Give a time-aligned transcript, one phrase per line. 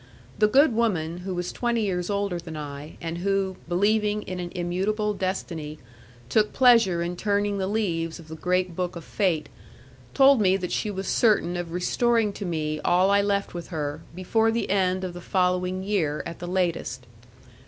[0.39, 4.51] The good woman, who was twenty years older than I, and who, believing in an
[4.55, 5.77] immutable destiny,
[6.27, 9.47] took pleasure in turning the leaves of the great book of fate,
[10.15, 14.01] told me that she was certain of restoring to me all I left with her,
[14.15, 17.05] before the end of the following year, at the latest.